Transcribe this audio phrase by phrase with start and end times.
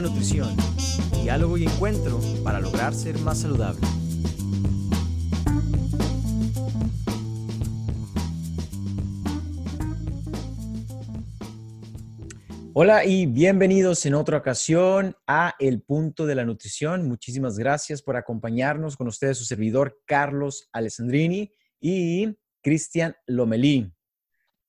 [0.00, 0.56] la nutrición,
[1.22, 3.80] diálogo y encuentro para lograr ser más saludable.
[12.72, 17.06] Hola y bienvenidos en otra ocasión a El Punto de la Nutrición.
[17.06, 23.92] Muchísimas gracias por acompañarnos con ustedes, su servidor Carlos Alessandrini y Cristian Lomelí.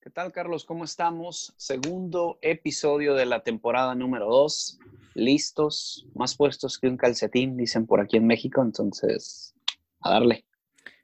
[0.00, 0.64] ¿Qué tal, Carlos?
[0.64, 1.54] ¿Cómo estamos?
[1.56, 4.78] Segundo episodio de la temporada número dos.
[5.14, 8.62] Listos, más puestos que un calcetín, dicen por aquí en México.
[8.62, 9.54] Entonces,
[10.00, 10.44] a darle.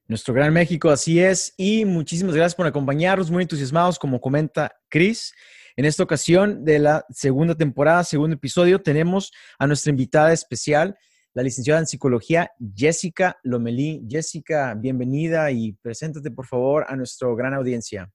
[0.06, 1.52] Nuestro gran México, así es.
[1.56, 5.34] Y muchísimas gracias por acompañarnos, muy entusiasmados, como comenta Cris.
[5.76, 10.96] En esta ocasión de la segunda temporada, segundo episodio, tenemos a nuestra invitada especial,
[11.34, 14.02] la licenciada en psicología, Jessica Lomelí.
[14.08, 18.10] Jessica, bienvenida y preséntate, por favor, a nuestra gran audiencia.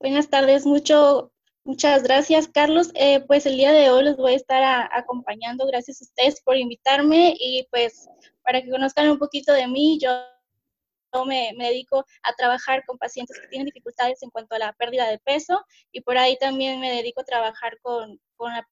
[0.00, 1.32] Buenas tardes, mucho,
[1.64, 2.90] muchas gracias, Carlos.
[2.94, 5.66] Eh, pues el día de hoy los voy a estar acompañando.
[5.66, 8.08] Gracias a ustedes por invitarme y pues
[8.42, 10.10] para que conozcan un poquito de mí, yo
[11.26, 15.18] me, dedico a trabajar con pacientes que tienen dificultades en cuanto a la pérdida de
[15.18, 18.66] peso y por ahí también me dedico a trabajar con, con la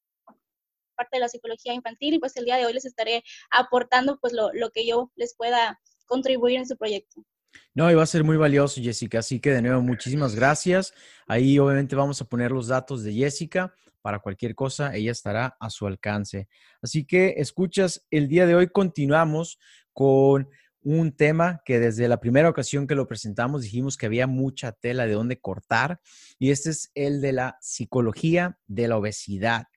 [0.95, 4.33] parte de la psicología infantil y pues el día de hoy les estaré aportando pues
[4.33, 7.23] lo, lo que yo les pueda contribuir en su proyecto.
[7.73, 9.19] No, y va a ser muy valioso, Jessica.
[9.19, 10.93] Así que de nuevo, muchísimas gracias.
[11.27, 13.73] Ahí obviamente vamos a poner los datos de Jessica.
[14.01, 16.47] Para cualquier cosa, ella estará a su alcance.
[16.81, 19.59] Así que escuchas, el día de hoy continuamos
[19.93, 20.49] con
[20.83, 25.05] un tema que desde la primera ocasión que lo presentamos dijimos que había mucha tela
[25.05, 26.01] de dónde cortar
[26.39, 29.67] y este es el de la psicología de la obesidad.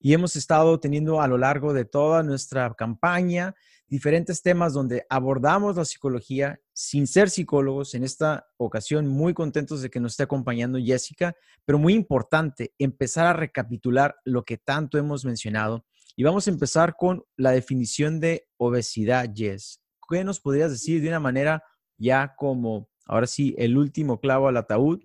[0.00, 3.54] Y hemos estado teniendo a lo largo de toda nuestra campaña
[3.88, 7.94] diferentes temas donde abordamos la psicología sin ser psicólogos.
[7.94, 11.34] En esta ocasión, muy contentos de que nos esté acompañando Jessica,
[11.64, 15.84] pero muy importante empezar a recapitular lo que tanto hemos mencionado.
[16.16, 19.82] Y vamos a empezar con la definición de obesidad, Jess.
[20.08, 21.62] ¿Qué nos podrías decir de una manera
[21.98, 25.02] ya como, ahora sí, el último clavo al ataúd?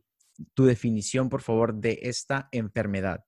[0.53, 3.25] Tu definición, por favor, de esta enfermedad.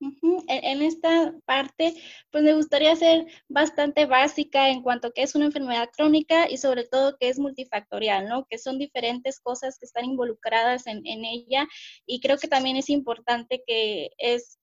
[0.00, 1.94] En esta parte,
[2.30, 6.56] pues me gustaría ser bastante básica en cuanto a que es una enfermedad crónica y
[6.56, 8.46] sobre todo que es multifactorial, ¿no?
[8.48, 11.68] Que son diferentes cosas que están involucradas en, ella
[12.06, 14.58] y creo que también es importante que es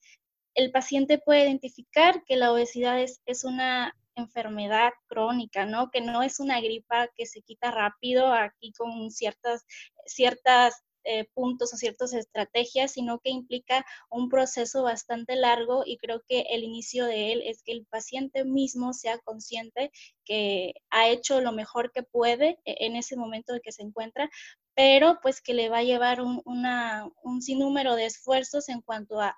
[0.55, 5.91] el paciente puede identificar que la obesidad es, es una enfermedad crónica, ¿no?
[5.91, 9.65] Que no es una gripa que se quita rápido aquí con ciertas,
[10.07, 16.21] ciertas eh, puntos o ciertas estrategias, sino que implica un proceso bastante largo y creo
[16.27, 19.89] que el inicio de él es que el paciente mismo sea consciente
[20.25, 24.29] que ha hecho lo mejor que puede e, en ese momento de que se encuentra,
[24.75, 29.33] pero pues que le va a llevar un, un sinnúmero de esfuerzos en cuanto a,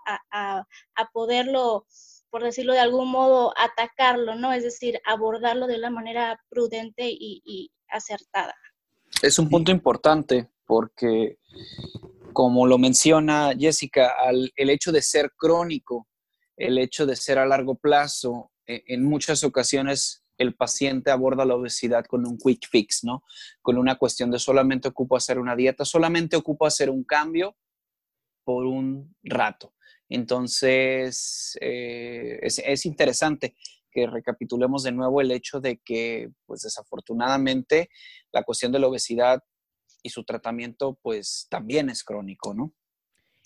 [1.13, 1.85] poderlo
[2.31, 4.53] por decirlo de algún modo, atacarlo, ¿no?
[4.53, 8.55] Es decir, abordarlo de una manera prudente y, y acertada.
[9.21, 11.39] Es un punto importante porque
[12.31, 14.13] como lo menciona Jessica,
[14.55, 16.07] el hecho de ser crónico,
[16.55, 21.55] el hecho de ser a largo plazo, e, en muchas ocasiones el paciente aborda la
[21.55, 23.23] obesidad con un quick fix, ¿no?
[23.63, 27.57] Con una cuestión de solamente ocupo hacer una dieta, solamente ocupo hacer un cambio
[28.43, 29.73] por un rato.
[30.07, 33.55] Entonces, eh, es, es, interesante
[33.89, 37.89] que recapitulemos de nuevo el hecho de que, pues desafortunadamente,
[38.31, 39.41] la cuestión de la obesidad
[40.03, 42.73] y su tratamiento pues también es crónico, ¿no?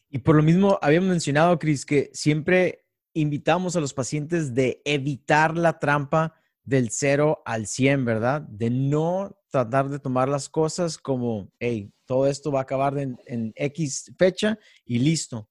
[0.09, 5.57] Y por lo mismo, habíamos mencionado, Cris, que siempre invitamos a los pacientes de evitar
[5.57, 8.41] la trampa del 0 al 100, ¿verdad?
[8.41, 13.17] De no tratar de tomar las cosas como, hey, todo esto va a acabar en,
[13.25, 15.49] en X fecha y listo.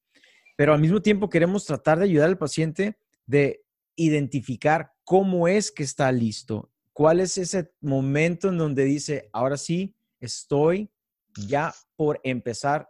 [0.57, 3.65] Pero al mismo tiempo queremos tratar de ayudar al paciente de
[3.97, 9.95] identificar cómo es que está listo, cuál es ese momento en donde dice, ahora sí,
[10.23, 10.91] estoy
[11.49, 12.89] ya por empezar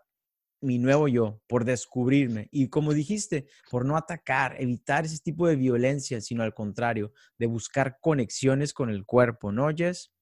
[0.60, 2.48] mi nuevo yo, por descubrirme.
[2.52, 7.46] Y como dijiste, por no atacar, evitar ese tipo de violencia, sino al contrario, de
[7.46, 10.12] buscar conexiones con el cuerpo, ¿no, Jess?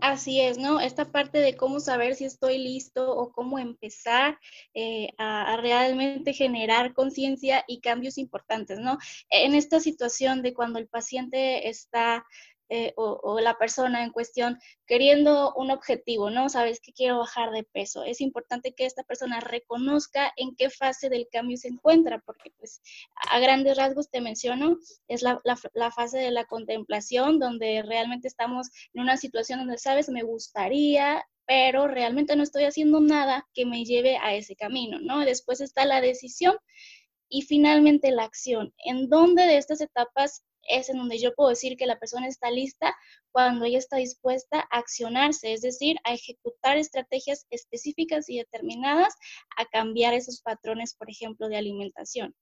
[0.00, 0.80] así es, ¿no?
[0.80, 4.38] Esta parte de cómo saber si estoy listo o cómo empezar
[4.72, 8.98] eh, a, realmente generar conciencia y cambios importantes, ¿no?
[9.30, 12.24] En esta situación de cuando el paciente está
[12.68, 16.48] eh, o, la persona en cuestión queriendo un objetivo, ¿no?
[16.48, 18.04] Sabes que quiero bajar de peso.
[18.04, 22.80] Es importante que esta persona reconozca en qué fase del cambio se encuentra, porque pues
[23.30, 24.78] a grandes rasgos te menciono,
[25.08, 25.40] es la,
[25.74, 31.24] la fase de la contemplación, donde realmente estamos en una situación donde, sabes, me gustaría,
[31.46, 35.20] pero realmente no estoy haciendo nada que me lleve a ese camino, ¿no?
[35.24, 36.56] Después está la decisión
[37.28, 38.72] y finalmente la acción.
[38.84, 42.50] ¿En dónde de estas etapas es en donde yo puedo decir que la persona está
[42.50, 42.94] lista
[43.32, 49.14] cuando ella está dispuesta a accionarse, es decir, a ejecutar estrategias específicas y determinadas
[49.56, 52.34] a cambiar esos patrones, por ejemplo, de alimentación.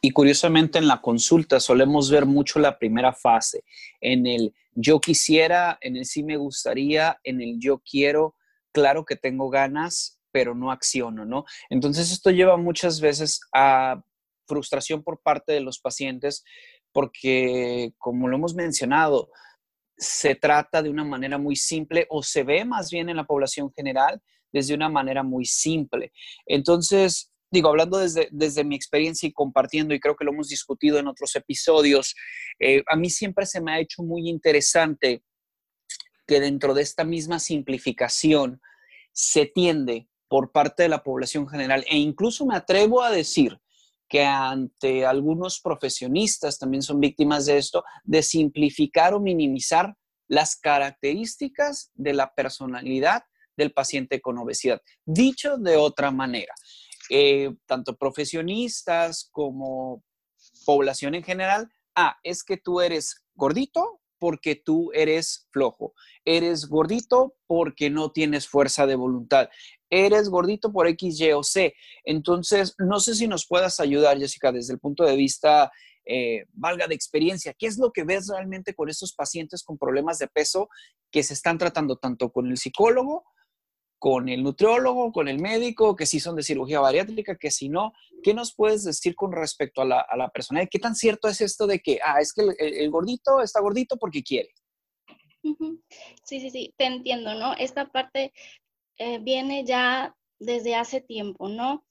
[0.00, 3.64] Y curiosamente en la consulta solemos ver mucho la primera fase,
[4.00, 8.36] en el yo quisiera, en el sí me gustaría, en el yo quiero,
[8.72, 11.44] claro que tengo ganas, pero no acciono, ¿no?
[11.70, 14.02] Entonces esto lleva muchas veces a
[14.46, 16.44] frustración por parte de los pacientes
[16.92, 19.30] porque, como lo hemos mencionado,
[19.96, 23.70] se trata de una manera muy simple o se ve más bien en la población
[23.74, 24.20] general
[24.52, 26.12] desde una manera muy simple.
[26.46, 30.98] Entonces, digo, hablando desde, desde mi experiencia y compartiendo, y creo que lo hemos discutido
[30.98, 32.14] en otros episodios,
[32.58, 35.22] eh, a mí siempre se me ha hecho muy interesante
[36.26, 38.60] que dentro de esta misma simplificación
[39.12, 43.58] se tiende por parte de la población general, e incluso me atrevo a decir
[44.10, 49.96] que ante algunos profesionistas también son víctimas de esto, de simplificar o minimizar
[50.26, 53.22] las características de la personalidad
[53.56, 54.82] del paciente con obesidad.
[55.04, 56.52] Dicho de otra manera,
[57.08, 60.02] eh, tanto profesionistas como
[60.66, 65.94] población en general, ah, es que tú eres gordito porque tú eres flojo,
[66.24, 69.48] eres gordito porque no tienes fuerza de voluntad,
[69.90, 71.74] eres gordito por X, Y o C.
[72.04, 75.72] Entonces, no sé si nos puedas ayudar, Jessica, desde el punto de vista,
[76.04, 80.18] eh, valga de experiencia, ¿qué es lo que ves realmente con estos pacientes con problemas
[80.18, 80.68] de peso
[81.10, 83.24] que se están tratando tanto con el psicólogo,
[84.00, 87.92] con el nutriólogo, con el médico, que si son de cirugía bariátrica, que si no?
[88.22, 90.64] ¿Qué nos puedes decir con respecto a la, a la persona?
[90.66, 94.22] ¿Qué tan cierto es esto de que, ah, es que el gordito está gordito porque
[94.22, 94.48] quiere?
[96.24, 97.54] Sí, sí, sí, te entiendo, ¿no?
[97.54, 98.32] Esta parte
[98.96, 101.84] eh, viene ya desde hace tiempo, ¿no?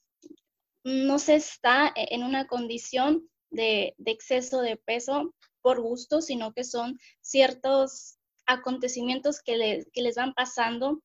[0.84, 6.64] No se está e-, en una condición de, exceso de peso por gusto, sino que
[6.64, 8.18] son ciertos
[8.48, 11.04] acontecimientos que, que les van pasando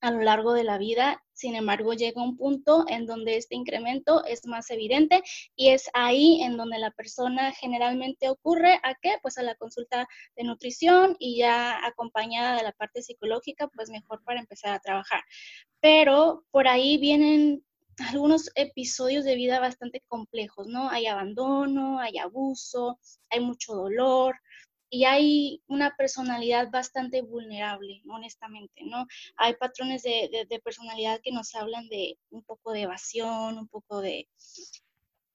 [0.00, 1.22] a lo largo de la vida.
[1.32, 5.22] Sin embargo, llega un punto en donde este incremento es más evidente
[5.56, 9.16] y es ahí en donde la persona generalmente ocurre a qué?
[9.22, 10.06] Pues a la consulta
[10.36, 15.22] de nutrición y ya acompañada de la parte psicológica, pues mejor para empezar a trabajar.
[15.80, 17.64] Pero por ahí vienen
[18.08, 20.88] algunos episodios de vida bastante complejos, ¿no?
[20.88, 22.98] Hay abandono, hay abuso,
[23.28, 24.36] hay mucho dolor,
[24.90, 29.06] y hay una personalidad bastante vulnerable, honestamente, ¿no?
[29.36, 34.28] Hay patrones de, personalidad que nos hablan de un poco de evasión, un poco de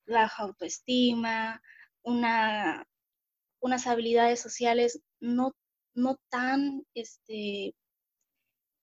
[0.05, 1.61] baja autoestima,
[2.03, 2.85] una,
[3.61, 5.55] unas habilidades sociales no,
[5.93, 7.73] no tan, este,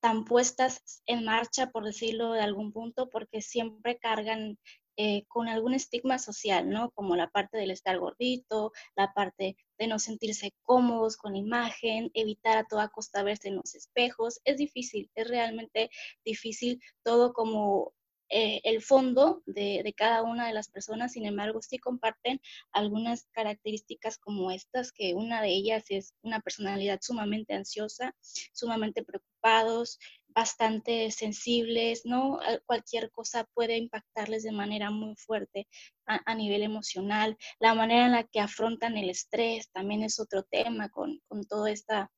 [0.00, 4.58] tan puestas en marcha, por decirlo de algún punto, porque siempre cargan
[4.96, 6.90] eh, con algún estigma social, ¿no?
[6.90, 12.10] Como la parte del estar gordito, la parte de no sentirse cómodos con la imagen,
[12.14, 14.40] evitar a toda costa verse en los espejos.
[14.44, 15.90] Es difícil, es realmente
[16.24, 17.92] difícil todo como
[18.34, 22.40] eh, el fondo de, de, cada una de las personas, sin embargo, sí comparten
[22.72, 28.16] algunas características como estas, que una de ellas es una personalidad sumamente ansiosa,
[28.54, 29.98] sumamente preocupados,
[30.34, 32.38] bastante sensibles, ¿no?
[32.66, 35.68] Cualquier cosa puede impactarles de manera muy fuerte
[36.06, 37.36] a, nivel emocional.
[37.60, 42.10] La manera en la que afrontan el estrés también es otro tema con, toda esta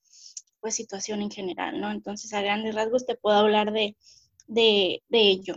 [0.61, 1.91] pues, situación en general, ¿no?
[1.91, 3.97] Entonces, a grandes rasgos te puedo hablar de,
[4.47, 5.57] de, de ello.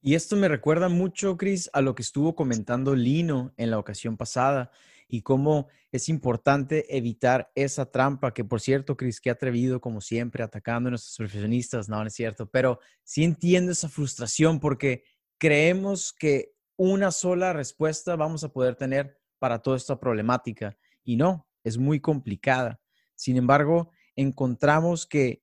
[0.00, 4.16] Y esto me recuerda mucho, Cris, a lo que estuvo comentando Lino en la ocasión
[4.16, 4.70] pasada
[5.08, 10.44] y cómo es importante evitar esa trampa, que por cierto, Cris, que atrevido como siempre
[10.44, 15.04] atacando a nuestros profesionistas, no, no es cierto, pero sí entiendo esa frustración porque
[15.38, 21.48] creemos que una sola respuesta vamos a poder tener para toda esta problemática y no,
[21.64, 22.80] es muy complicada.
[23.14, 25.42] Sin embargo, encontramos que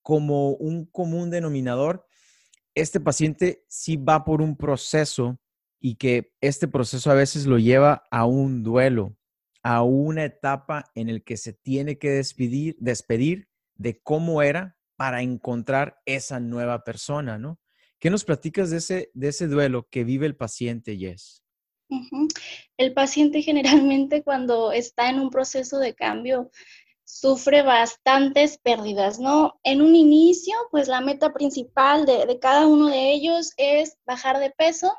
[0.00, 2.06] como un común denominador,
[2.74, 5.38] este paciente sí va por un proceso
[5.84, 9.16] y que este proceso a veces lo lleva a un duelo,
[9.64, 15.22] a una etapa en el que se tiene que despedir, despedir de cómo era para
[15.22, 17.58] encontrar esa nueva persona, ¿no?
[17.98, 21.42] ¿Qué nos platicas de ese, de ese duelo que vive el paciente, Jess?
[22.76, 26.52] El paciente generalmente cuando está en un proceso de cambio
[27.02, 29.58] sufre bastantes pérdidas, ¿no?
[29.64, 34.38] En un inicio, pues la meta principal de, de cada uno de ellos es bajar
[34.38, 34.94] de peso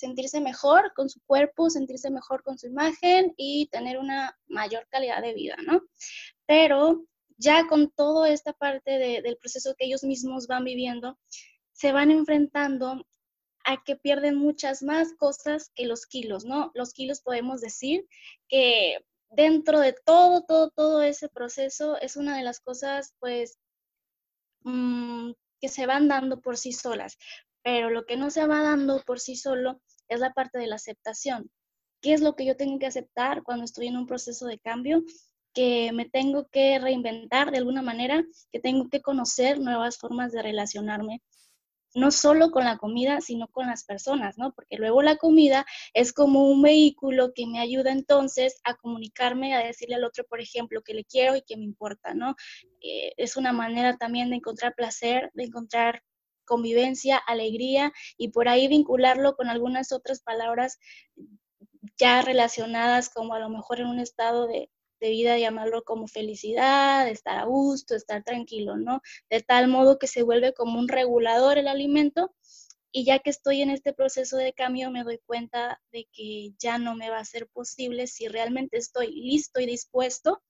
[0.00, 5.22] sentirse mejor con su cuerpo, sentirse mejor con su imagen y tener una mayor calidad
[5.22, 5.82] de vida, ¿no?
[6.46, 7.04] Pero
[7.36, 11.18] ya con toda esta parte del proceso que ellos mismos van viviendo,
[11.72, 13.06] se van enfrentando
[13.64, 16.70] a que pierden muchas más cosas que los kilos, ¿no?
[16.74, 18.06] Los kilos podemos decir
[18.48, 18.98] que
[19.30, 23.58] dentro de todo, todo, todo ese proceso es una de las cosas, pues,
[24.62, 27.18] mm, que se van dando por sí solas,
[27.62, 29.80] pero lo que no se va dando por sí solo
[30.10, 31.50] es la parte de la aceptación.
[32.02, 35.02] ¿Qué es lo que yo tengo que aceptar cuando estoy en un proceso de cambio?
[35.54, 40.42] Que me tengo que reinventar de alguna manera, que tengo que conocer nuevas formas de
[40.42, 41.22] relacionarme,
[41.94, 44.52] no solo con la comida, sino con las personas, ¿no?
[44.52, 49.64] Porque luego la comida es como un vehículo que me ayuda entonces a comunicarme, a
[49.64, 52.36] decirle al otro, por ejemplo, que le quiero y que me importa, ¿no?
[52.80, 56.02] Eh, es una manera también de encontrar placer, de encontrar
[56.50, 60.80] convivencia, alegría y por ahí vincularlo con algunas otras palabras
[61.96, 64.68] ya relacionadas como a lo mejor en un estado de,
[65.00, 69.00] de vida, llamarlo como felicidad, estar a gusto, estar tranquilo, ¿no?
[69.30, 72.34] De tal modo que se vuelve como un regulador el alimento
[72.90, 76.78] y ya que estoy en este proceso de cambio me doy cuenta de que ya
[76.78, 80.42] no me va a ser posible si realmente estoy listo y dispuesto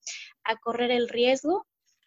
[0.45, 1.67] a correr el riesgo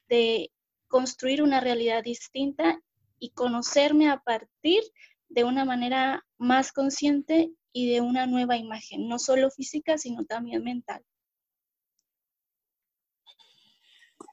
[0.09, 0.49] de
[0.87, 2.81] construir una realidad distinta
[3.23, 4.83] y conocerme a partir
[5.29, 10.61] de una manera más consciente y de una nueva imagen, no solo física, sino también
[10.61, 11.01] mental.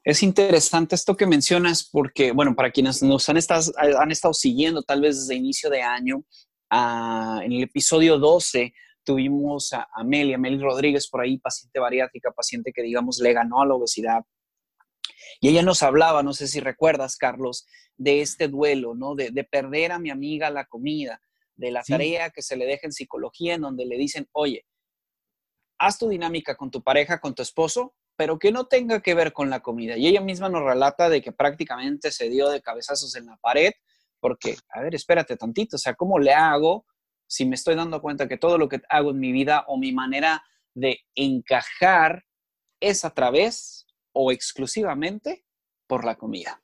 [0.03, 4.83] Es interesante esto que mencionas porque, bueno, para quienes nos han estado, han estado siguiendo
[4.83, 6.25] tal vez desde inicio de año,
[6.69, 8.73] en el episodio 12
[9.05, 13.65] tuvimos a Amelia, Amelia Rodríguez por ahí, paciente bariátrica, paciente que digamos le ganó a
[13.65, 14.25] la obesidad.
[15.39, 17.65] Y ella nos hablaba, no sé si recuerdas, Carlos,
[17.97, 19.15] de este duelo, ¿no?
[19.15, 21.21] De, perder a mi amiga la comida,
[21.55, 24.65] de la tarea que se le deja en psicología, en donde le dicen, oye,
[25.77, 29.33] haz tu dinámica con tu pareja, con tu esposo, pero que no tenga que ver
[29.33, 29.97] con la comida.
[29.97, 33.71] Y ella misma nos relata de que prácticamente se dio de cabezazos en la pared,
[34.19, 36.85] porque, a ver, espérate tantito, o sea, ¿cómo le hago
[37.27, 39.93] si me estoy dando cuenta que todo lo que hago en mi vida o mi
[39.93, 42.25] manera de encajar
[42.79, 43.80] es a través
[44.13, 45.45] o exclusivamente
[45.87, 46.61] por la comida?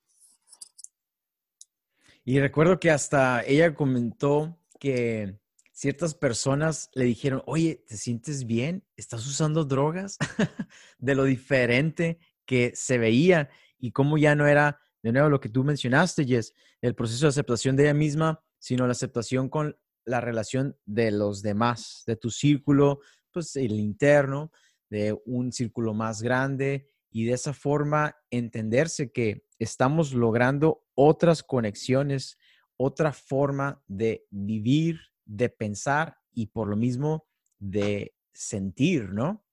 [2.24, 5.39] Y recuerdo que hasta ella comentó que
[5.72, 8.84] ciertas personas le dijeron, oye, ¿te sientes bien?
[8.96, 10.18] ¿Estás usando drogas?
[10.98, 15.50] de lo diferente que se veía y cómo ya no era, de nuevo, lo que
[15.50, 20.20] tú mencionaste, Jess, el proceso de aceptación de ella misma, sino la aceptación con la
[20.20, 23.00] relación de los demás, de tu círculo,
[23.32, 24.51] pues el interno,
[24.89, 32.38] de un círculo más grande y de esa forma entenderse que estamos logrando otras conexiones,
[32.78, 37.28] otra forma de vivir, de pensar y por lo mismo
[37.60, 39.44] de sentir, ¿no?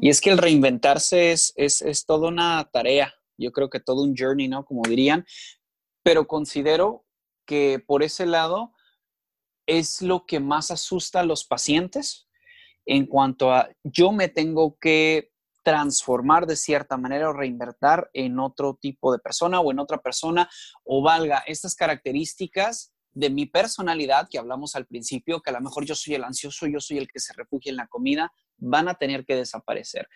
[0.00, 4.02] Y es que el reinventarse es, es, es toda una tarea, yo creo que todo
[4.02, 4.64] un journey, ¿no?
[4.64, 5.24] Como dirían,
[6.02, 7.04] pero considero
[7.44, 8.72] que por ese lado
[9.66, 12.28] es lo que más asusta a los pacientes
[12.86, 15.32] en cuanto a yo me tengo que
[15.66, 20.48] transformar de cierta manera o reinvertir en otro tipo de persona o en otra persona
[20.84, 25.84] o valga estas características de mi personalidad que hablamos al principio, que a lo mejor
[25.84, 28.94] yo soy el ansioso, yo soy el que se refugia en la comida, van a
[28.94, 30.08] tener que desaparecer.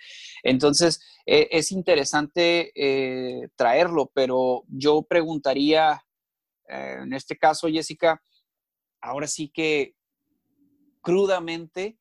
[0.44, 6.00] Entonces, e, es interesante eh, traerlo, pero yo preguntaría,
[6.68, 8.22] eh, en este caso, Jessica,
[9.00, 9.96] ahora sí que
[11.00, 11.98] crudamente,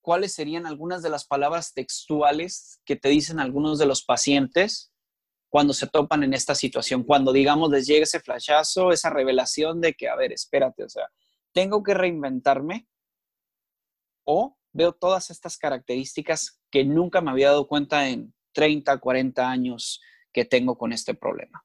[0.00, 4.92] ¿cuáles serían algunas de las palabras textuales que te dicen algunos de los pacientes
[5.48, 9.94] cuando se topan en esta situación, cuando digamos les llega ese flashazo, esa revelación de
[9.94, 11.08] que, a ver, espérate, o sea,
[11.52, 12.86] tengo que reinventarme
[14.24, 20.00] o veo todas estas características que nunca me había dado cuenta en 30, 40 años
[20.32, 21.64] que tengo con este problema.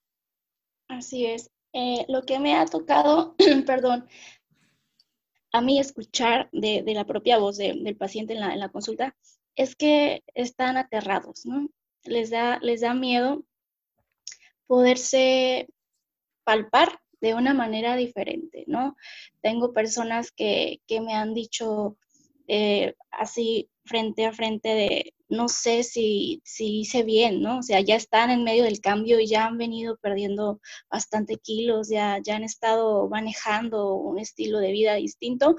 [0.87, 1.51] Así es.
[1.73, 3.35] Eh, lo que me ha tocado,
[3.67, 4.07] perdón,
[5.55, 9.15] a mí escuchar de, la propia voz del paciente en la, consulta
[9.55, 11.69] es que están aterrados, ¿no?
[12.03, 13.45] Les da, les da miedo
[14.67, 15.69] poderse
[16.43, 18.97] palpar de una manera diferente, ¿no?
[19.41, 21.97] Tengo personas que, me han dicho
[22.49, 27.59] eh, así frente a frente de, no sé si, si hice bien, ¿no?
[27.59, 31.89] O sea, ya están en medio del cambio y ya han venido perdiendo bastante kilos,
[31.89, 35.55] ya, ya han estado manejando un estilo de vida distinto,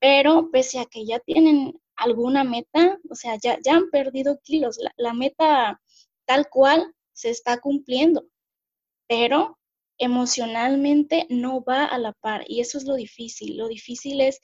[0.00, 4.78] pero pese a que ya tienen alguna meta, o sea, ya, ya han perdido kilos,
[4.96, 5.80] la meta
[6.26, 8.24] tal cual se está cumpliendo,
[9.08, 9.58] pero
[9.98, 13.56] emocionalmente no va a la par y eso es lo difícil.
[13.56, 14.40] Lo difícil es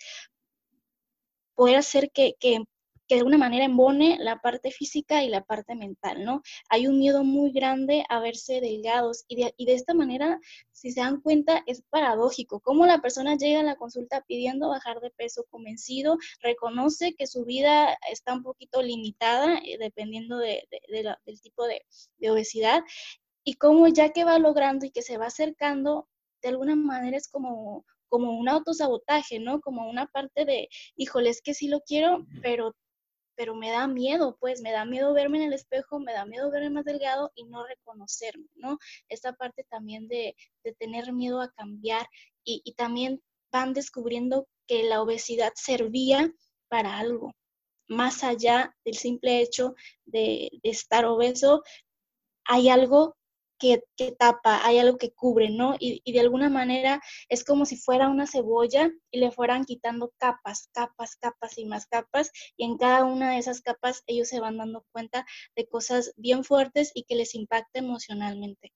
[1.54, 2.64] poder hacer que, que
[3.08, 6.42] de alguna manera embone la parte física y la parte mental, ¿no?
[6.70, 10.40] Hay un miedo muy grande a verse delgados y de, y de esta manera,
[10.72, 15.00] si se dan cuenta, es paradójico, cómo la persona llega a la consulta pidiendo bajar
[15.00, 21.40] de peso convencido, reconoce que su vida está un poquito limitada eh, dependiendo de, del
[21.40, 21.82] tipo de,
[22.18, 22.82] de obesidad
[23.44, 26.08] y cómo ya que va logrando y que se va acercando,
[26.42, 27.84] de alguna manera es como
[28.14, 29.60] como un autosabotaje, ¿no?
[29.60, 32.76] Como una parte de, híjole, es que sí lo quiero, pero
[33.36, 36.50] pero me da miedo, pues me da miedo verme en el espejo, me da miedo
[36.50, 38.78] verme más delgado y no reconocerme, ¿no?
[39.08, 40.36] Esta parte también de,
[40.78, 42.06] tener miedo a cambiar
[42.44, 43.22] y, también
[43.52, 46.32] van descubriendo que la obesidad servía
[46.68, 47.32] para algo,
[47.88, 49.74] más allá del simple hecho
[50.04, 51.62] de, de estar obeso,
[52.46, 53.16] hay algo
[53.96, 55.76] que, tapa, hay algo que cubre, ¿no?
[55.78, 60.68] Y, de alguna manera es como si fuera una cebolla y le fueran quitando capas,
[60.72, 64.58] capas, capas y más capas, y en cada una de esas capas ellos se van
[64.58, 68.72] dando cuenta de cosas bien fuertes y que les impacta emocionalmente.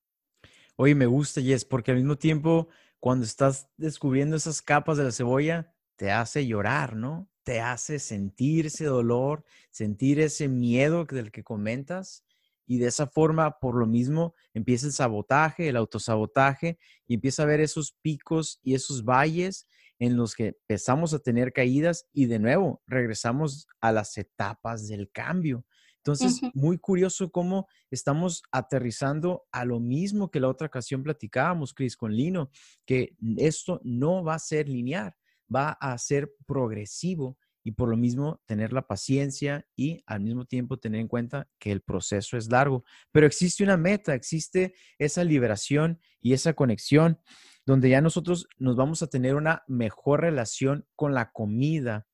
[0.76, 2.68] Oye, me gusta, Jess, porque al mismo tiempo,
[3.00, 7.28] cuando estás descubriendo esas capas de la cebolla, te hace llorar, ¿no?
[7.42, 12.24] Te hace sentir ese dolor, sentir ese miedo del que comentas
[12.68, 17.46] y de esa forma, por lo mismo, empieza el sabotaje, el autosabotaje y empieza a
[17.46, 19.66] ver esos picos y esos valles
[19.98, 25.10] en los que empezamos a tener caídas y de nuevo regresamos a las etapas del
[25.10, 25.64] cambio.
[25.96, 31.96] Entonces, muy curioso cómo estamos aterrizando a lo mismo que la otra ocasión platicábamos, Cris,
[31.96, 32.50] con Lino,
[32.86, 35.14] que esto no va a ser lineal,
[35.54, 40.78] va a ser progresivo y por lo mismo tener la paciencia y al mismo tiempo
[40.78, 42.82] tener en cuenta que el proceso es largo.
[43.12, 47.20] Pero existe una meta, existe esa liberación y esa conexión
[47.66, 52.06] donde ya nosotros nos vamos a tener una mejor relación con la comida,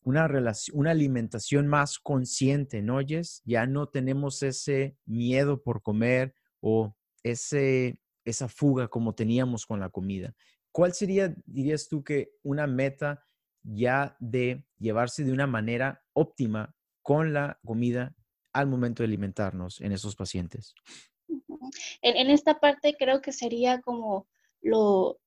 [0.00, 3.42] una, relación, una alimentación más consciente, ¿no oyes?
[3.44, 9.90] Ya no tenemos ese miedo por comer o ese, esa fuga como teníamos con la
[9.90, 10.34] comida.
[10.70, 13.26] ¿Cuál sería, dirías tú, que una meta
[13.62, 18.14] ya de llevarse de una manera óptima con la comida
[18.52, 20.74] al momento de alimentarnos en esos pacientes.
[22.02, 24.26] En, esta parte creo que sería como
[24.60, 25.20] lo,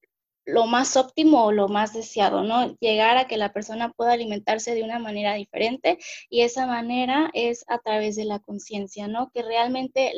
[0.45, 2.76] lo más óptimo o lo más deseado, ¿no?
[2.80, 5.98] Llegar a que la persona pueda alimentarse de una manera diferente
[6.30, 9.32] y esa manera es a través de la conciencia, ¿no?
[9.34, 10.13] Que realmente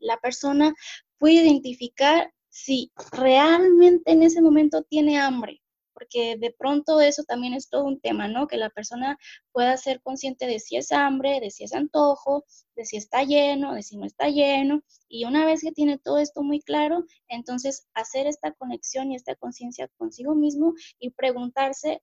[0.00, 0.74] la persona
[1.18, 5.62] puede identificar si realmente en ese momento tiene hambre,
[6.00, 8.46] porque de pronto eso también es todo un tema, ¿no?
[8.46, 9.18] Que la persona
[9.52, 13.74] pueda ser consciente de si es hambre, de si es antojo, de si está lleno,
[13.74, 14.82] de si no está lleno.
[15.08, 19.34] Y una vez que tiene todo esto muy claro, entonces hacer esta conexión y esta
[19.34, 22.02] conciencia consigo mismo y preguntarse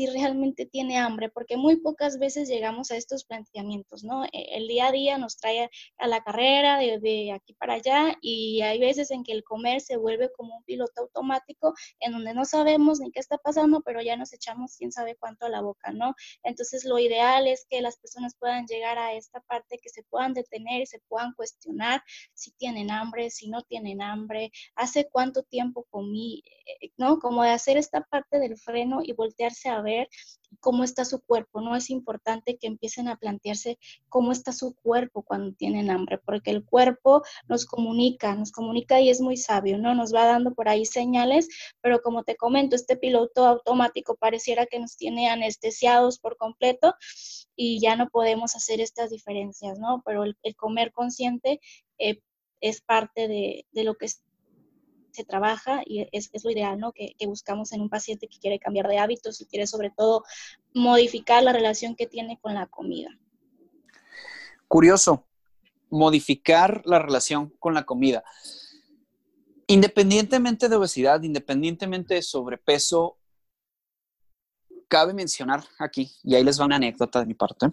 [0.00, 4.24] si realmente tiene hambre, porque muy pocas veces llegamos a estos planteamientos, ¿no?
[4.24, 8.62] E, el día a día nos trae a la carrera de, aquí para allá y
[8.62, 12.46] hay veces en que el comer se vuelve como un piloto automático en donde no
[12.46, 15.92] sabemos ni qué está pasando, pero ya nos echamos quién sabe cuánto a la boca,
[15.92, 16.14] ¿no?
[16.44, 20.32] Entonces lo ideal es que las personas puedan llegar a esta parte, que se puedan
[20.32, 25.86] detener y se puedan cuestionar si tienen hambre, si no tienen hambre, hace cuánto tiempo
[25.90, 26.42] comí,
[26.80, 27.18] eh, ¿no?
[27.18, 29.89] Como de hacer esta parte del freno y voltearse a ver
[30.58, 31.76] cómo está su cuerpo, ¿no?
[31.76, 36.64] Es importante que empiecen a plantearse cómo está su cuerpo cuando tienen hambre, porque el
[36.64, 39.94] cuerpo nos comunica, nos comunica y es muy sabio, ¿no?
[39.94, 41.48] Nos va dando por ahí señales,
[41.80, 46.94] pero como te comento, este piloto automático pareciera que nos tiene anestesiados por completo
[47.54, 50.02] y ya no podemos hacer estas diferencias, ¿no?
[50.04, 51.60] Pero el, comer consciente
[51.98, 52.20] eh,
[52.60, 54.06] es parte de, de lo que
[55.12, 56.92] se trabaja y es, lo ideal, ¿no?
[56.92, 60.24] Que, buscamos en un paciente que quiere cambiar de hábitos y quiere sobre todo
[60.74, 63.10] modificar la relación que tiene con la comida.
[64.68, 65.26] Curioso,
[65.90, 68.24] modificar la relación con la comida.
[69.66, 73.18] Independientemente de obesidad, independientemente de sobrepeso,
[74.88, 77.70] cabe mencionar aquí, y ahí les va una anécdota de mi parte,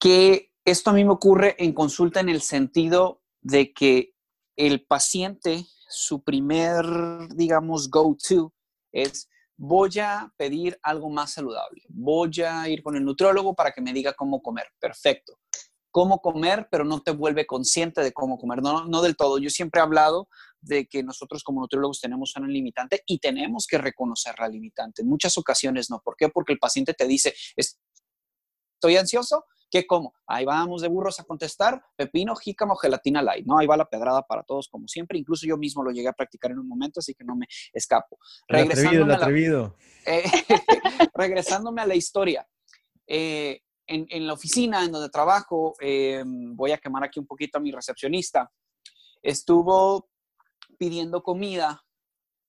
[0.00, 4.15] que esto a mí me ocurre en consulta en el sentido de que
[4.56, 6.84] el paciente, su primer,
[7.34, 8.52] digamos, go-to
[8.92, 13.80] es voy a pedir algo más saludable, voy a ir con el nutriólogo para que
[13.80, 14.66] me diga cómo comer.
[14.78, 15.38] Perfecto.
[15.90, 18.60] Cómo comer, pero no te vuelve consciente de cómo comer.
[18.60, 19.38] No, no del todo.
[19.38, 20.28] Yo siempre he hablado
[20.60, 25.00] de que nosotros como nutriólogos tenemos una limitante y tenemos que reconocer la limitante.
[25.00, 26.00] En muchas ocasiones no.
[26.04, 26.28] ¿Por qué?
[26.28, 30.14] Porque el paciente te dice, estoy ansioso, ¿Qué como?
[30.26, 33.58] Ahí vamos de burros a contestar, pepino, jícamo, gelatina light, ¿no?
[33.58, 35.18] Ahí va la pedrada para todos como siempre.
[35.18, 38.18] Incluso yo mismo lo llegué a practicar en un momento, así que no me escapo.
[38.48, 39.76] El atrevido, el atrevido.
[40.04, 40.22] Eh,
[41.14, 42.46] regresándome a la historia.
[43.06, 47.60] Eh, en, la oficina en donde trabajo, eh, voy a quemar aquí un poquito a
[47.60, 48.50] mi recepcionista,
[49.22, 50.08] estuvo
[50.78, 51.84] pidiendo comida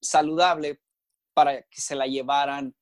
[0.00, 0.80] saludable
[1.34, 2.74] para que se la llevaran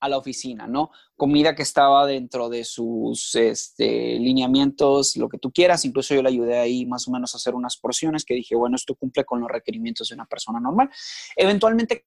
[0.00, 0.90] a la oficina, ¿no?
[1.16, 5.84] Comida que estaba dentro de sus este, lineamientos, lo que tú quieras.
[5.84, 8.76] Incluso yo le ayudé ahí más o menos a hacer unas porciones que dije, bueno,
[8.76, 10.90] esto cumple con los requerimientos de una persona normal.
[11.36, 12.06] Eventualmente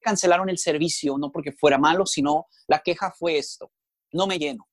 [0.00, 3.70] cancelaron el servicio, no porque fuera malo, sino la queja fue esto,
[4.12, 4.66] no me lleno.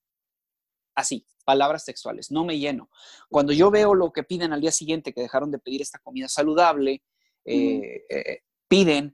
[0.94, 2.88] Así, palabras textuales, no me lleno.
[3.28, 6.28] Cuando yo veo lo que piden al día siguiente, que dejaron de pedir esta comida
[6.28, 7.02] saludable,
[7.44, 9.12] eh, eh, piden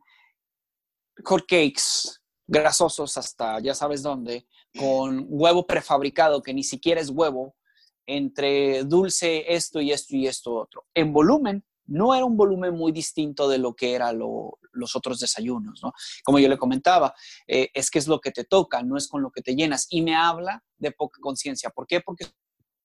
[1.24, 2.21] hot cakes
[2.52, 4.46] grasosos hasta ya sabes dónde,
[4.78, 7.56] con huevo prefabricado que ni siquiera es huevo,
[8.04, 10.84] entre dulce esto y esto y esto otro.
[10.92, 15.80] En volumen, no era un volumen muy distinto de lo que eran los otros desayunos,
[15.82, 15.92] ¿no?
[16.24, 17.14] Como yo le comentaba,
[17.46, 19.86] eh, es que es lo que te toca, no es con lo que te llenas.
[19.88, 21.70] Y me habla de poca conciencia.
[21.70, 22.00] ¿Por qué?
[22.00, 22.26] Porque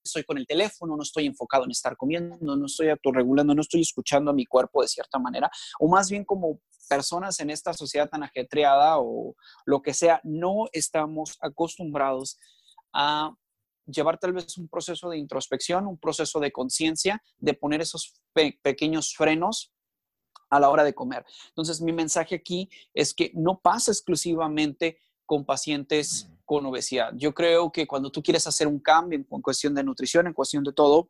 [0.08, 3.82] estoy con el teléfono, no estoy enfocado en estar comiendo, no estoy autorregulando, no estoy
[3.82, 8.10] escuchando a mi cuerpo de cierta manera, o más bien como personas en esta sociedad
[8.10, 12.40] tan ajetreada o lo que sea, no estamos acostumbrados
[12.94, 13.36] a
[13.86, 18.16] llevar tal vez un proceso de introspección, un proceso de conciencia, de poner esos
[18.62, 19.72] pequeños frenos
[20.50, 21.26] a la hora de comer.
[21.50, 27.12] Entonces, mi mensaje aquí es que no pasa exclusivamente con pacientes con obesidad.
[27.16, 30.64] Yo creo que cuando tú quieres hacer un cambio en cuestión de nutrición, en cuestión
[30.64, 31.10] de todo,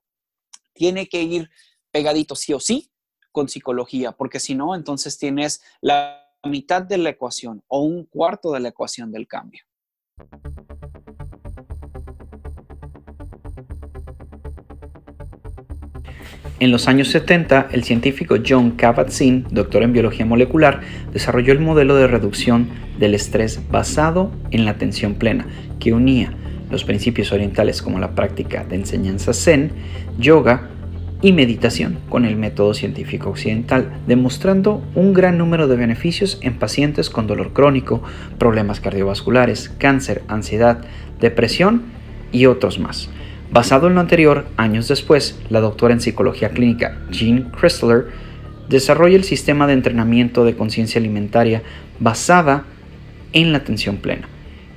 [0.73, 1.49] tiene que ir
[1.91, 2.91] pegadito sí o sí
[3.31, 8.51] con psicología, porque si no, entonces tienes la mitad de la ecuación o un cuarto
[8.51, 9.61] de la ecuación del cambio.
[16.59, 20.81] En los años 70, el científico John Kabat-Zinn, doctor en biología molecular,
[21.13, 25.47] desarrolló el modelo de reducción del estrés basado en la atención plena,
[25.79, 26.33] que unía
[26.69, 29.71] los principios orientales como la práctica de enseñanza zen,
[30.17, 30.69] yoga
[31.21, 37.09] y meditación con el método científico occidental, demostrando un gran número de beneficios en pacientes
[37.09, 38.03] con dolor crónico,
[38.37, 40.83] problemas cardiovasculares, cáncer, ansiedad,
[41.19, 41.83] depresión
[42.31, 43.09] y otros más.
[43.49, 48.07] Basado en lo anterior, años después, la doctora en psicología clínica Jean Chrysler
[48.69, 51.63] desarrolla el sistema de entrenamiento de conciencia alimentaria
[51.99, 52.76] basada en
[53.33, 54.27] la atención plena,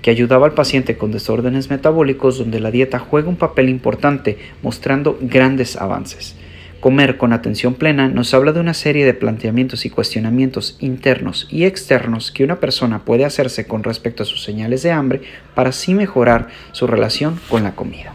[0.03, 5.19] que ayudaba al paciente con desórdenes metabólicos donde la dieta juega un papel importante, mostrando
[5.21, 6.37] grandes avances.
[6.81, 11.65] Comer con atención plena nos habla de una serie de planteamientos y cuestionamientos internos y
[11.65, 15.21] externos que una persona puede hacerse con respecto a sus señales de hambre
[15.55, 18.15] para así mejorar su relación con la comida.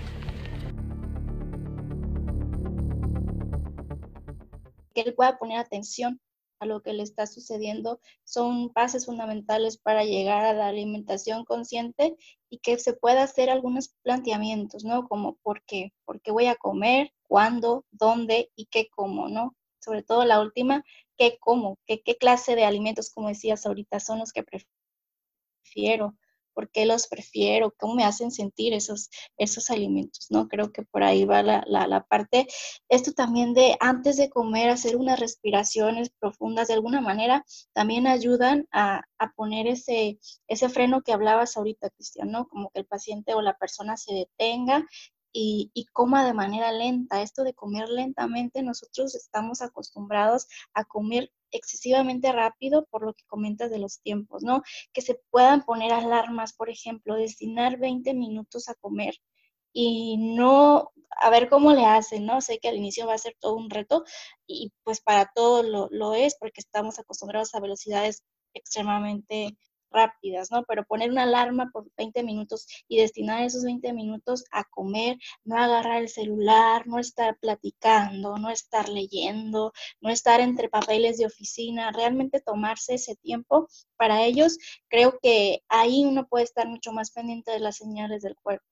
[4.96, 6.20] que él pueda poner atención
[6.60, 12.16] a lo que le está sucediendo son bases fundamentales para llegar a la alimentación consciente
[12.50, 15.08] y que se pueda hacer algunos planteamientos, ¿no?
[15.08, 19.56] Como por qué, por qué voy a comer, cuándo, dónde y qué como, ¿no?
[19.80, 20.84] Sobre todo la última,
[21.18, 24.44] qué como, qué, qué clase de alimentos, como decías ahorita, son los que
[25.64, 26.16] prefiero,
[26.56, 30.48] por qué los prefiero, cómo me hacen sentir esos, esos alimentos, ¿no?
[30.48, 32.48] Creo que por ahí va la, la, parte.
[32.90, 38.68] Esto también de antes de comer, hacer unas respiraciones profundas, de alguna manera, también ayudan
[38.72, 42.48] a, a poner ese, ese freno que hablabas ahorita, Cristian, ¿no?
[42.48, 44.86] Como que el paciente o la persona se detenga
[45.38, 47.22] y, coma de manera lenta.
[47.22, 53.70] Esto de comer lentamente, nosotros estamos acostumbrados a comer excesivamente rápido por lo que comentas
[53.70, 54.62] de los tiempos, ¿no?
[54.94, 59.16] Que se puedan poner alarmas, por ejemplo, destinar 20 minutos a comer
[59.74, 62.40] y no, a ver cómo le hacen, ¿no?
[62.42, 64.06] Sé que al inicio va a ser todo un reto
[64.48, 69.58] y pues para todo lo, lo es porque estamos acostumbrados a velocidades extremadamente
[69.96, 70.64] rápidas, ¿no?
[70.66, 75.58] Pero poner una alarma por 20 minutos y destinar esos 20 minutos a comer, no
[75.58, 81.92] agarrar el celular, no estar platicando, no estar leyendo, no estar entre papeles de oficina,
[81.92, 84.58] realmente tomarse ese tiempo para ellos,
[84.90, 88.66] creo que ahí uno puede estar mucho más pendiente de las señales del cuerpo.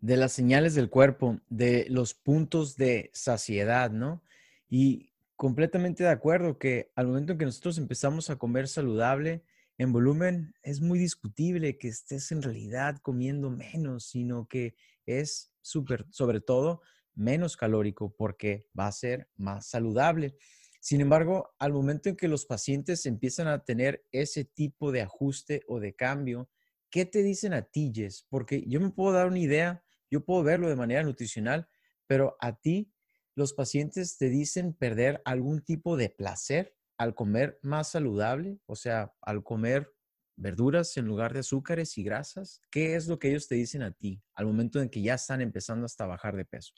[0.00, 4.22] De las señales del cuerpo, de los puntos de saciedad, ¿no?
[4.68, 5.11] Y
[5.42, 9.42] completamente de acuerdo que al momento en que nosotros empezamos a comer saludable,
[9.76, 16.06] en volumen es muy discutible que estés en realidad comiendo menos, sino que es súper,
[16.10, 16.80] sobre todo,
[17.16, 20.36] menos calórico porque va a ser más saludable.
[20.80, 25.64] Sin embargo, al momento en que los pacientes empiezan a tener ese tipo de ajuste
[25.66, 26.50] o de cambio,
[26.88, 28.24] ¿qué te dicen a ti, Jess?
[28.28, 31.66] Porque yo me puedo dar una idea, yo puedo verlo de manera nutricional,
[32.06, 32.92] pero a ti
[33.34, 39.12] los pacientes te dicen perder algún tipo de placer al comer más saludable, o sea,
[39.20, 39.92] al comer
[40.36, 42.60] verduras en lugar de azúcares y grasas?
[42.70, 45.40] ¿Qué es lo que ellos te dicen a ti al momento en que ya están
[45.40, 46.74] empezando hasta bajar de peso?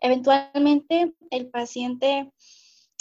[0.00, 2.32] Eventualmente el paciente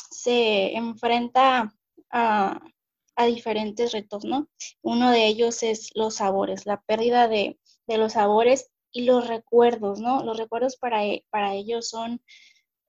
[0.10, 1.74] se enfrenta
[2.10, 2.60] a,
[3.26, 4.48] diferentes retos, ¿no?
[4.84, 10.24] Uno de ellos es los sabores, la pérdida de, los sabores y los recuerdos, ¿no?
[10.24, 12.20] Los recuerdos para, e, para ellos son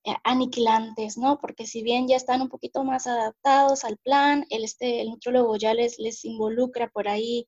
[0.04, 1.38] eh, aniquilantes, ¿no?
[1.38, 5.56] Porque si bien ya están un poquito más adaptados al plan, el, este, el nutrólogo
[5.56, 7.46] ya les, les involucra por ahí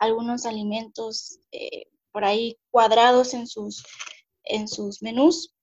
[0.00, 3.84] algunos alimentos eh, por ahí cuadrados en sus,
[4.42, 5.54] en sus menús,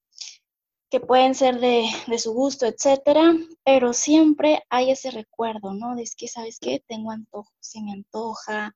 [0.89, 3.33] que pueden ser de, su gusto, etcétera,
[3.65, 5.95] pero siempre hay ese recuerdo, ¿no?
[5.95, 6.81] De que, ¿sabes qué?
[6.87, 8.73] Tengo antojo, se me antoja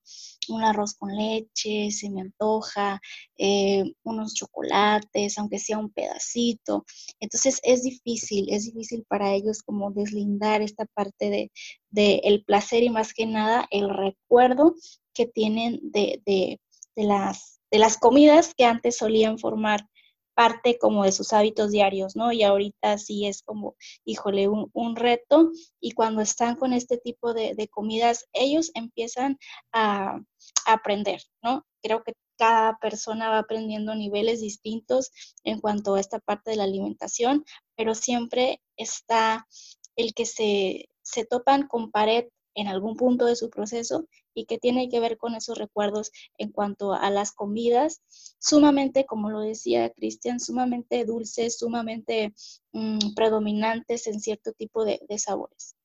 [0.49, 2.99] un arroz con leche, se me antoja
[3.37, 6.85] eh, unos chocolates, aunque sea un pedacito.
[7.21, 11.51] Entonces es difícil, es difícil para ellos como deslindar esta parte de,
[11.89, 14.75] de el placer y más que nada el recuerdo
[15.13, 16.59] que tienen de, de,
[16.95, 19.87] de las, de las comidas que antes solían formar
[20.33, 22.31] parte como de sus hábitos diarios, ¿no?
[22.31, 25.51] Y ahorita sí es como, híjole, un, reto.
[25.79, 29.37] Y cuando están con este tipo de, comidas, ellos empiezan
[29.71, 30.19] a,
[30.65, 31.65] aprender, ¿no?
[31.81, 35.11] Creo que cada persona va aprendiendo niveles distintos
[35.43, 39.47] en cuanto a esta parte de la alimentación, pero siempre está
[39.95, 44.57] el que se, se topan con pared en algún punto de su proceso y que
[44.57, 48.01] tiene que ver con esos recuerdos en cuanto a las comidas,
[48.39, 52.33] sumamente, como lo decía Cristian, sumamente dulces, sumamente
[52.73, 55.75] mm, predominantes en cierto tipo de, sabores.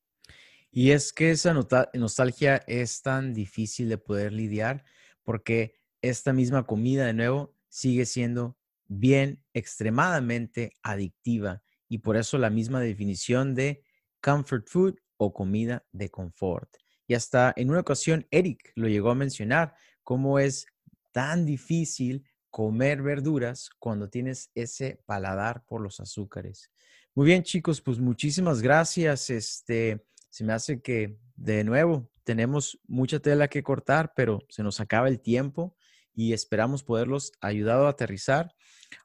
[0.70, 1.54] Y es que esa
[1.94, 4.84] nostalgia es tan difícil de poder lidiar
[5.24, 12.50] porque esta misma comida, de nuevo, sigue siendo bien extremadamente adictiva y por eso la
[12.50, 13.82] misma definición de
[14.20, 16.68] comfort food o comida de confort.
[17.06, 20.66] Y hasta en una ocasión Eric lo llegó a mencionar, cómo es
[21.12, 26.70] tan difícil comer verduras cuando tienes ese paladar por los azúcares.
[27.14, 29.30] Muy bien, chicos, pues muchísimas gracias.
[29.30, 34.80] Este, se me hace que de nuevo tenemos mucha tela que cortar, pero se nos
[34.80, 35.76] acaba el tiempo
[36.14, 38.54] y esperamos poderlos ayudar a aterrizar.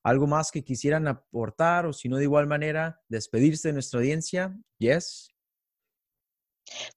[0.04, 4.58] ¿Algo más que quisieran aportar o si no de igual manera despedirse de nuestra audiencia?
[4.78, 5.31] Yes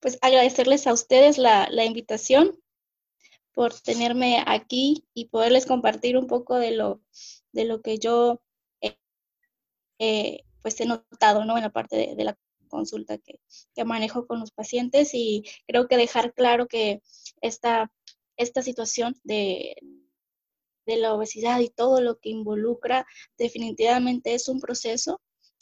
[0.01, 2.59] pues agradecerles a ustedes la, invitación
[3.53, 7.01] por tenerme aquí y poderles compartir un poco de lo,
[7.53, 8.43] de lo que yo
[9.99, 11.57] eh, pues he notado ¿no?
[11.57, 12.37] en la parte de, la
[12.69, 13.39] consulta que,
[13.85, 17.03] manejo con los pacientes y creo que dejar claro que
[17.41, 17.93] esta,
[18.37, 19.77] esta situación de,
[20.87, 23.07] de la obesidad y todo lo que involucra
[23.39, 25.21] definitivamente es un proceso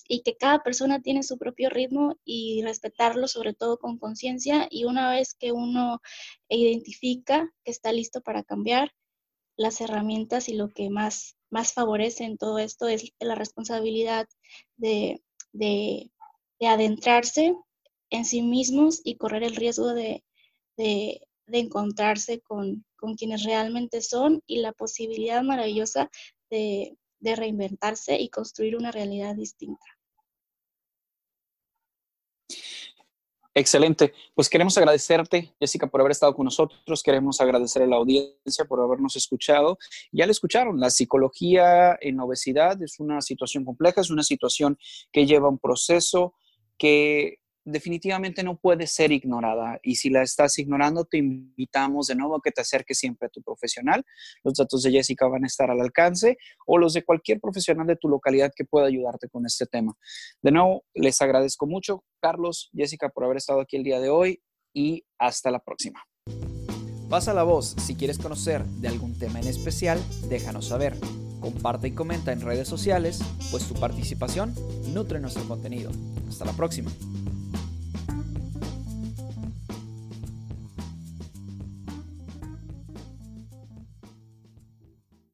[0.09, 4.85] y que cada persona tiene su propio ritmo y respetarlo sobre todo con conciencia y
[4.85, 6.01] una vez que uno
[6.49, 8.93] identifica que está listo para cambiar,
[9.57, 14.27] las herramientas y lo que más, más favorece en todo esto es la responsabilidad
[14.77, 16.11] de, de,
[16.61, 17.57] adentrarse
[18.11, 20.23] en sí mismos y correr el riesgo de,
[20.77, 26.09] de encontrarse con, con, quienes realmente son y la posibilidad maravillosa
[26.51, 29.87] de, de reinventarse y construir una realidad distinta.
[33.55, 34.15] Excelente.
[34.35, 37.03] Pues queremos agradecerte, Jessica, por haber estado con nosotros.
[37.03, 39.79] Queremos agradecer a la audiencia por habernos escuchado.
[40.11, 44.79] Ya le escucharon, la psicología en obesidad es una situación compleja, es una situación
[45.13, 46.35] que lleva un proceso
[46.79, 49.79] que definitivamente no puede ser ignorada.
[49.83, 53.31] Y si la estás ignorando, te invitamos de nuevo a que te acerques siempre a
[53.31, 54.05] tu profesional.
[54.43, 57.97] Los datos de Jessica van a estar al alcance o los de cualquier profesional de
[57.97, 59.97] tu localidad que pueda ayudarte con este tema.
[60.43, 64.43] De nuevo, les agradezco mucho, Carlos, Jessica, por haber estado aquí el día de hoy
[64.75, 66.03] y hasta la próxima.
[67.09, 70.97] Pasa la voz, si quieres conocer de algún tema en especial, déjanos saber.
[71.41, 73.21] Comparte y comenta en redes sociales,
[73.51, 74.55] pues tu participación
[74.95, 75.91] nutre nuestro contenido.
[76.29, 76.91] Hasta la próxima.